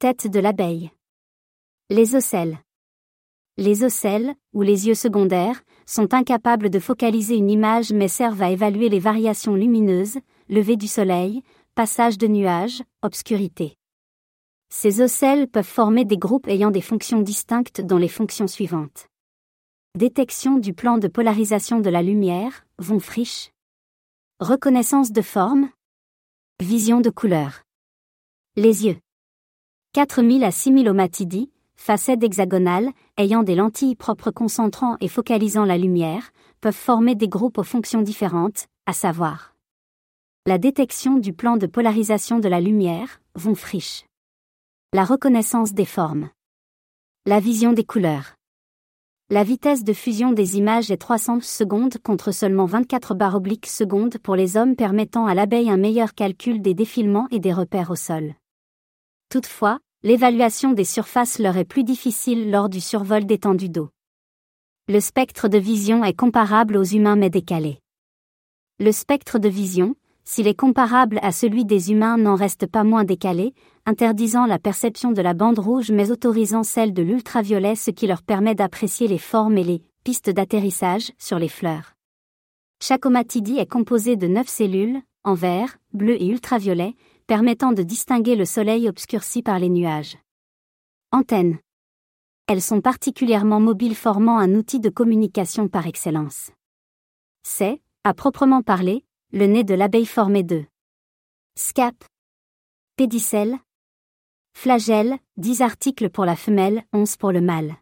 [0.00, 0.90] Tête de l'abeille.
[1.90, 2.58] Les ocelles.
[3.58, 8.50] Les ocelles, ou les yeux secondaires, sont incapables de focaliser une image mais servent à
[8.50, 10.18] évaluer les variations lumineuses,
[10.48, 11.42] lever du soleil,
[11.74, 13.76] passage de nuages, obscurité.
[14.70, 19.06] Ces ocelles peuvent former des groupes ayant des fonctions distinctes dont les fonctions suivantes.
[19.98, 23.52] Détection du plan de polarisation de la lumière, von Frisch.
[24.40, 25.68] Reconnaissance de forme.
[26.58, 27.64] Vision de couleur.
[28.56, 28.96] Les yeux.
[29.92, 36.30] 4000 à 6000 omatidis, facettes hexagonales, ayant des lentilles propres concentrant et focalisant la lumière,
[36.60, 39.56] peuvent former des groupes aux fonctions différentes, à savoir
[40.46, 44.06] la détection du plan de polarisation de la lumière, von Frisch.
[44.94, 46.30] La reconnaissance des formes.
[47.26, 48.36] La vision des couleurs.
[49.28, 54.34] La vitesse de fusion des images est 300 secondes contre seulement 24 barres secondes pour
[54.34, 58.34] les hommes permettant à l'abeille un meilleur calcul des défilements et des repères au sol.
[59.30, 63.90] Toutefois, l'évaluation des surfaces leur est plus difficile lors du survol d'étendues d'eau.
[64.88, 67.78] Le spectre de vision est comparable aux humains mais décalé.
[68.80, 73.04] Le spectre de vision, s'il est comparable à celui des humains, n'en reste pas moins
[73.04, 73.54] décalé,
[73.86, 78.24] interdisant la perception de la bande rouge mais autorisant celle de l'ultraviolet ce qui leur
[78.24, 81.92] permet d'apprécier les formes et les pistes d'atterrissage sur les fleurs.
[82.82, 86.94] Chaque omatidie est composé de neuf cellules, en vert, bleu et ultraviolet,
[87.30, 90.18] permettant de distinguer le soleil obscurci par les nuages.
[91.12, 91.60] Antennes.
[92.48, 96.50] Elles sont particulièrement mobiles formant un outil de communication par excellence.
[97.44, 100.64] C'est, à proprement parler, le nez de l'abeille formé de
[101.54, 101.94] scap,
[102.96, 103.60] pédicelle,
[104.52, 107.76] flagelle, 10 articles pour la femelle, 11 pour le mâle.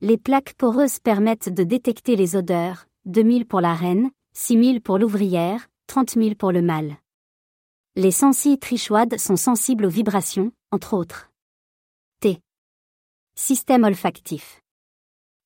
[0.00, 5.68] Les plaques poreuses permettent de détecter les odeurs, 2000 pour la reine, 6000 pour l'ouvrière,
[5.88, 6.96] 30 000 pour le mâle.
[7.98, 11.30] Les sensi trichoides sont sensibles aux vibrations, entre autres.
[12.20, 12.42] T.
[13.36, 14.60] Système olfactif.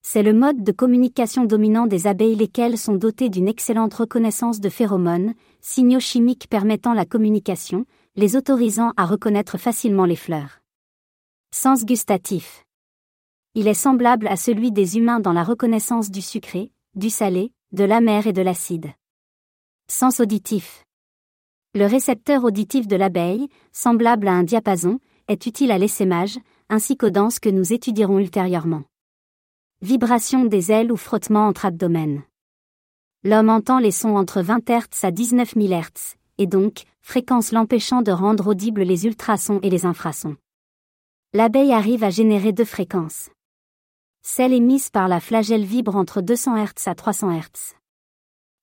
[0.03, 4.69] C'est le mode de communication dominant des abeilles lesquelles sont dotées d'une excellente reconnaissance de
[4.69, 10.59] phéromones, signaux chimiques permettant la communication, les autorisant à reconnaître facilement les fleurs.
[11.55, 12.65] Sens gustatif.
[13.55, 17.85] Il est semblable à celui des humains dans la reconnaissance du sucré, du salé, de
[17.85, 18.91] l'amer et de l'acide.
[19.89, 20.85] Sens auditif.
[21.73, 24.99] Le récepteur auditif de l'abeille, semblable à un diapason,
[25.29, 26.37] est utile à l'essaimage,
[26.69, 28.83] ainsi qu'aux danses que nous étudierons ultérieurement.
[29.81, 32.25] Vibration des ailes ou frottement entre abdomen.
[33.23, 38.03] L'homme entend les sons entre 20 Hz à 19 000 Hz, et donc, fréquence l'empêchant
[38.03, 40.37] de rendre audibles les ultrasons et les infrasons.
[41.35, 43.31] L'abeille arrive à générer deux fréquences.
[44.23, 47.77] Celle émise par la flagelle vibre entre 200 Hz à 300 Hz.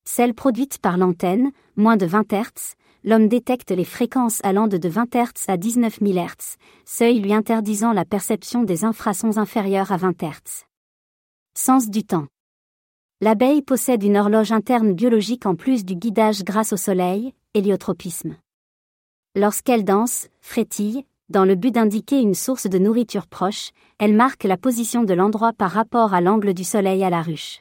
[0.04, 2.74] Celle produite par l'antenne, moins de 20 Hz,
[3.04, 7.92] l'homme détecte les fréquences allant de 20 Hz à 19 000 Hz, seuil lui interdisant
[7.92, 10.64] la perception des infrasons inférieurs à 20 Hz.
[11.54, 12.26] Sens du temps.
[13.20, 18.36] L'abeille possède une horloge interne biologique en plus du guidage grâce au soleil, héliotropisme.
[19.34, 24.56] Lorsqu'elle danse, frétille, dans le but d'indiquer une source de nourriture proche, elle marque la
[24.56, 27.60] position de l'endroit par rapport à l'angle du soleil à la ruche.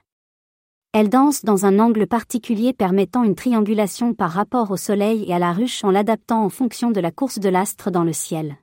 [0.94, 5.40] Elle danse dans un angle particulier permettant une triangulation par rapport au Soleil et à
[5.40, 8.58] la ruche en l'adaptant en fonction de la course de l'astre dans le ciel.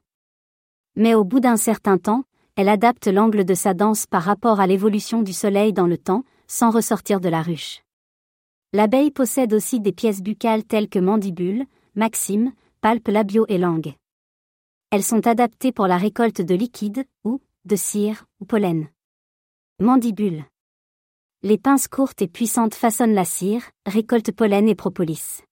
[0.96, 2.24] Mais au bout d'un certain temps,
[2.56, 6.24] elle adapte l'angle de sa danse par rapport à l'évolution du Soleil dans le temps,
[6.46, 7.82] sans ressortir de la ruche.
[8.72, 11.64] L'abeille possède aussi des pièces buccales telles que mandibule,
[11.94, 13.94] maxime, palpes labiaux et langue.
[14.90, 18.88] Elles sont adaptées pour la récolte de liquide, ou, de cire, ou pollen.
[19.80, 20.44] Mandibule
[21.44, 25.42] les pinces courtes et puissantes façonnent la cire, récoltent pollen et propolis.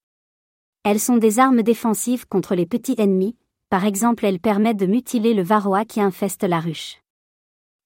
[0.85, 3.37] Elles sont des armes défensives contre les petits ennemis,
[3.69, 6.97] par exemple elles permettent de mutiler le varroa qui infeste la ruche.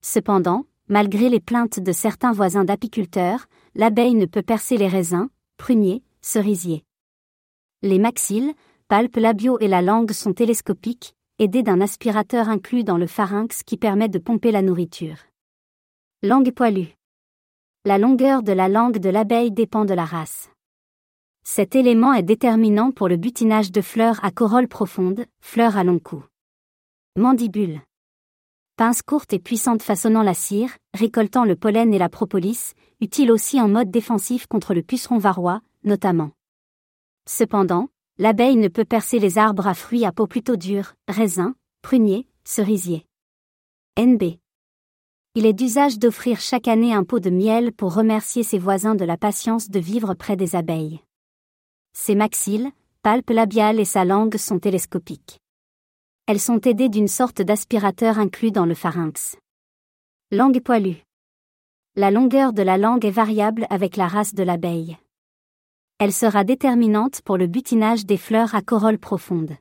[0.03, 6.05] Cependant, malgré les plaintes de certains voisins d'apiculteurs, l'abeille ne peut percer les raisins, pruniers,
[6.21, 6.85] cerisiers.
[7.83, 8.55] Les maxilles,
[8.87, 13.77] palpes labiaux et la langue sont télescopiques, aidés d'un aspirateur inclus dans le pharynx qui
[13.77, 15.19] permet de pomper la nourriture.
[16.23, 16.96] Langue poilue.
[17.87, 20.51] La longueur de la langue de l'abeille dépend de la race.
[21.45, 26.01] Cet élément est déterminant pour le butinage de fleurs à corolle profonde, fleurs à long
[26.01, 26.25] cou.
[27.15, 27.81] Mandibule.
[28.75, 33.61] Pince courte et puissante façonnant la cire, récoltant le pollen et la propolis, utile aussi
[33.61, 36.33] en mode défensif contre le puceron varrois, notamment.
[37.29, 37.89] Cependant,
[38.19, 43.07] l'abeille ne peut percer les arbres à fruits à peau plutôt dure, raisins, pruniers, cerisiers.
[43.97, 44.41] NB
[45.39, 49.05] il est d'usage d'offrir chaque année un pot de miel pour remercier ses voisins de
[49.05, 51.01] la patience de vivre près des abeilles.
[51.93, 52.71] Ses maxilles,
[53.03, 55.39] palpes labiales et sa langue sont télescopiques.
[56.27, 59.37] Elles sont aidées d'une sorte d'aspirateur inclus dans le pharynx.
[60.33, 61.05] Langue poilue.
[61.97, 64.97] La longueur de la langue est variable avec la race de l'abeille.
[65.99, 69.55] Elle sera déterminante pour le butinage des fleurs à corolle profonde.